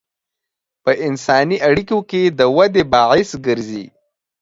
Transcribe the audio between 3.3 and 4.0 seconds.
ګرځي.